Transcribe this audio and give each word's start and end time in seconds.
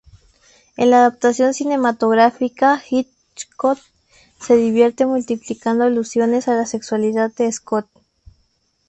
En 0.77 0.89
la 0.89 1.01
adaptación 1.05 1.53
cinematográfica, 1.53 2.81
Hitchcock 2.89 3.77
se 4.41 4.55
divierte 4.55 5.05
multiplicando 5.05 5.83
alusiones 5.83 6.47
a 6.47 6.55
la 6.55 6.65
sexualidad 6.65 7.31
de 7.35 7.51
Scottie. 7.51 8.01